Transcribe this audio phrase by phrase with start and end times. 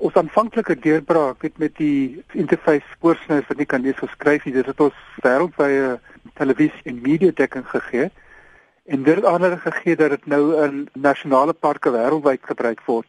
[0.00, 4.54] Ons aanvanklike deurbraak het met die interface spoorsnys wat nie kan lees of skryf nie.
[4.56, 5.98] Dit het ons wêreldwye
[6.38, 8.08] televisie en media dekking gegee.
[8.86, 13.06] En dit het ander gegee dat dit nou in nasionale parke wêreldwyd gebruik word.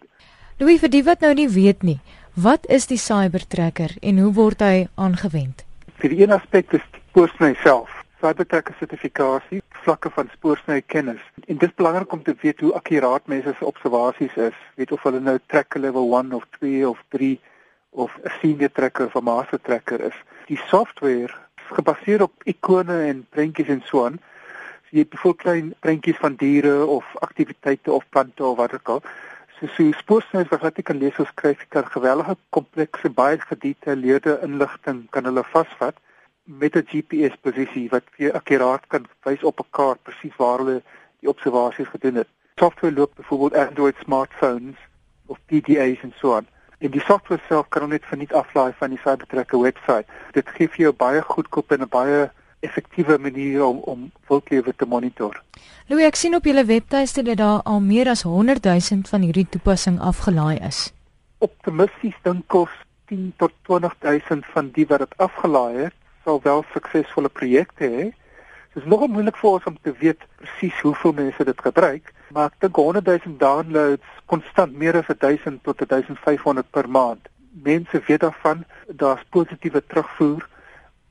[0.62, 2.00] Louis vir die wat nou nie weet nie,
[2.38, 5.66] wat is die Cybertracker en hoe word hy aangewend?
[5.98, 7.90] Vir die een aspek is spoorsny self.
[8.22, 11.22] Cybertracker sertifikasie vlakke van spoorsny kennis.
[11.46, 14.60] En dit is belangrik om te weet hoe akkuraat mense se observasies is.
[14.76, 17.40] Weet of hulle nou tracker level 1 of 2 of 3
[17.90, 20.18] of 'n senior tracker of 'n master tracker is.
[20.46, 24.20] Die software is gebaseer op ikone en prentjies en so aan.
[24.84, 28.90] So jy het bijvoorbeeld klein prentjies van diere of aktiwiteite of plante of wat ook
[28.90, 29.02] al.
[29.60, 35.10] So so spoorsny wat jy kan lees of skryf, kan geweldige komplekse baie gedetailleerde inligting
[35.10, 35.96] kan hulle vasvat
[36.44, 40.82] met 'n GPS posisie wat vir akkuraat kan wys op 'n kaart presies waar hulle
[41.20, 42.28] die observasies gedoen het.
[42.56, 44.78] Software loop byvoorbeeld Android smartphones
[45.26, 46.48] of PDA's en so aan.
[46.78, 50.06] En die software self kan net verniet aflaai van die Cybertracker webwerf.
[50.32, 54.86] Dit gee vir jou baie goedkoop en 'n baie effektiewe manier om om wildlewe te
[54.86, 55.44] monitor.
[55.88, 59.48] Louis, ek sien op julle webtuiste dat daar al meer as 100 000 van hierdie
[59.50, 60.94] toepassing afgelaai is.
[61.38, 62.70] Optimisties dink ons
[63.06, 68.06] 10 tot 20 000 van die wat dit afgelaai het sal wel suksesvolle projekte hê.
[68.74, 72.50] Dit is nogal moeilik vir ons om te weet presies hoeveel mense dit gebruik, maar
[72.50, 77.30] ek dink 100 000 downloads konstant meer as 1000 tot 1500 per maand.
[77.64, 80.48] Mense weet daarvan, daar's positiewe terugvoer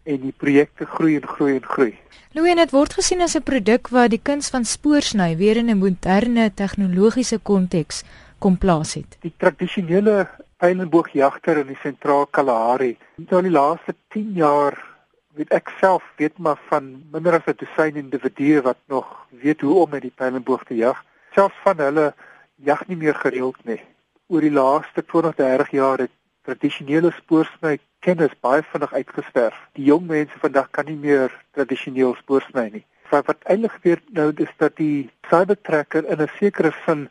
[0.02, 1.92] en die projekte groei en groei en groei.
[2.34, 5.78] Louis, dit word gesien as 'n produk wat die kuns van spoorsny weer in 'n
[5.78, 8.02] moderne tegnologiese konteks
[8.38, 9.16] kom plaas het.
[9.20, 14.91] Die tradisionele pylenboogjagter in die sentraal Kalahari, het nou die laaste 10 jaar
[15.36, 19.74] weet ek self weet maar van minder as 'n dosyn individue wat nog weet hoe
[19.83, 21.05] om met die pylenboog te jag.
[21.34, 22.14] Selfs van hulle
[22.56, 23.80] jag nie meer gereeld nie.
[24.28, 26.11] Oor die laaste 20, 30 jaar het
[26.42, 29.58] tradisionele spoorsny kennis baie vinnig uitgesterf.
[29.72, 32.84] Die jong mense vandag kan nie meer tradisioneel spoorsny nie.
[33.11, 37.08] Wat wat eintlik gebeur nou is dat die cybertracker in 'n sekere sin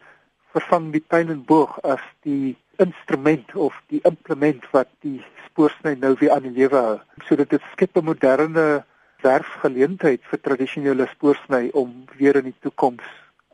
[0.54, 6.48] vervang die pylenboog as die instrument of die implement wat die spoorsny nou weer aan
[6.48, 7.00] die lewe hou.
[7.28, 8.84] So dit skep 'n moderne
[9.22, 13.04] werksgeleentheid vir tradisionele spoorsny om weer in die toekoms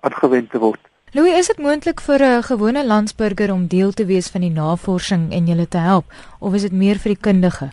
[0.02, 0.80] aangewend te word.
[1.16, 5.32] Louis, is dit moontlik vir 'n gewone landsburger om deel te wees van die navorsing
[5.32, 6.06] en julle te help
[6.40, 7.72] of is dit meer vir die kundige?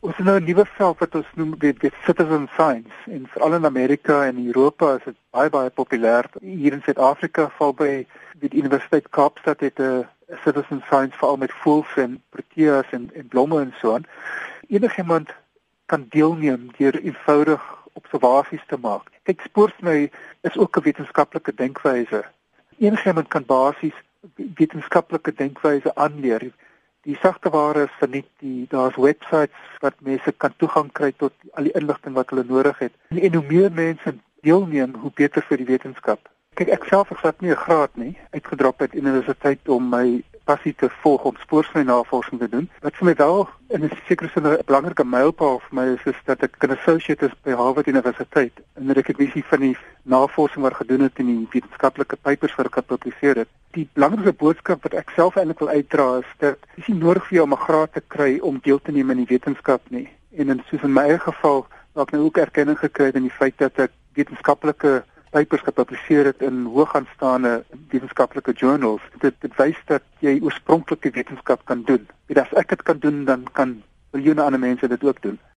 [0.00, 3.54] Ons het nou 'n nuwe veld wat ons noem die, die citizen science en veral
[3.54, 6.24] in Amerika en Europa is dit baie baie populêr.
[6.40, 8.06] Hier in Suid-Afrika val by
[8.40, 10.08] die Universiteit Kaapstad het 'n
[10.44, 14.06] citizen science veral met voëls en proteas en en blomme en so aan.
[14.68, 15.30] Enigiemand
[15.86, 17.62] kan deelneem deur eenvoudig
[17.92, 19.10] observasies te maak.
[19.22, 20.10] Kyk, spoorsny
[20.40, 22.24] is ook 'n wetenskaplike denkwyse.
[22.78, 23.98] Enigiemand kan basies
[24.54, 26.52] wetenskaplike denkwyse aanleer.
[27.02, 31.62] Die sagte ware is verniet die daar's websites wat mense kan toegang kry tot al
[31.62, 32.92] die inligting wat hulle nodig het.
[33.08, 36.30] En, en hoe meer mense deelneem, hoe beter vir die wetenskap.
[36.62, 40.74] Kyk, ek self het glad nie 'n graad nie uitgedrop uit universiteit om my passie
[40.74, 42.70] te volg om spoorsnynavorsing te doen.
[42.80, 46.20] Wat vir my wel in 'n sekere sin 'n belangrike mylpaal vir my is, is
[46.24, 49.76] dat ek 'n associate is by Harvard Universiteit en dat ek dit visie van die
[50.02, 53.48] navorsing wat gedoen het in die wetenskaplike papers wat ek gepubliseer het.
[53.72, 57.34] Die belangrikste boodskap wat ek self eintlik wil uitdra is dat dis nie nodig vir
[57.36, 60.08] jou om 'n graad te kry om deel te neem in die wetenskap nie.
[60.36, 63.38] En in soos in my eie geval, het ek nou ook erkenning gekry in die
[63.38, 69.00] feit dat ek wetenskaplike papers gepubliseer het in hoogaanstaande wetenskaplike journals.
[69.24, 72.04] Dit dit wys dat jy oorspronklike wetenskap kan doen.
[72.26, 73.78] En as ek dit kan doen, dan kan
[74.12, 75.38] miljoene ander mense dit ook doen.